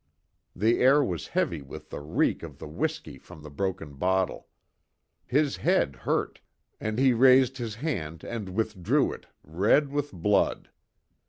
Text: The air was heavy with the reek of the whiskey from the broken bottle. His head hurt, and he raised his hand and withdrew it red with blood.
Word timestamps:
The 0.55 0.79
air 0.79 1.03
was 1.03 1.27
heavy 1.37 1.61
with 1.61 1.91
the 1.91 1.99
reek 1.99 2.41
of 2.41 2.57
the 2.57 2.67
whiskey 2.67 3.19
from 3.19 3.43
the 3.43 3.51
broken 3.51 3.93
bottle. 3.93 4.47
His 5.27 5.57
head 5.57 5.95
hurt, 5.95 6.41
and 6.79 6.97
he 6.97 7.13
raised 7.13 7.59
his 7.59 7.75
hand 7.75 8.23
and 8.23 8.49
withdrew 8.55 9.13
it 9.13 9.27
red 9.43 9.89
with 9.91 10.11
blood. 10.11 10.69